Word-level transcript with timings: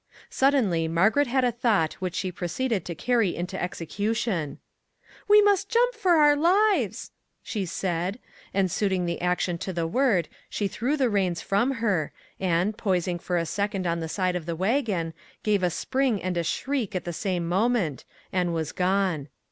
Suddenly 0.31 0.87
Mar 0.87 1.11
garet 1.11 1.27
had 1.27 1.43
a 1.43 1.51
thought 1.51 1.93
which 2.01 2.15
she 2.15 2.31
proceeded 2.31 2.85
to 2.85 2.95
carry 2.95 3.35
into 3.35 3.61
execution:" 3.61 4.57
We 5.29 5.43
must 5.43 5.69
jump 5.69 5.93
for 5.93 6.13
our 6.13 6.35
lives!" 6.35 7.11
she 7.43 7.67
Said, 7.67 8.17
and, 8.51 8.71
suiting 8.71 9.05
the 9.05 9.21
action 9.21 9.59
to 9.59 9.71
the 9.71 9.85
word, 9.85 10.27
she 10.49 10.67
threw 10.67 10.97
the 10.97 11.11
reins 11.11 11.41
from 11.43 11.73
her, 11.73 12.11
and, 12.39 12.75
poising 12.75 13.19
for 13.19 13.37
a 13.37 13.45
second 13.45 13.85
on 13.85 13.99
the 13.99 14.09
side 14.09 14.35
of 14.35 14.47
the 14.47 14.55
wagon, 14.55 15.13
gave 15.43 15.61
a 15.61 15.69
spring 15.69 16.19
and 16.23 16.35
a 16.35 16.43
shriek 16.43 16.95
at 16.95 17.03
the 17.05 17.13
same 17.13 17.47
moment, 17.47 18.03
and 18.33 18.55
was 18.55 18.71
gone. 18.71 19.27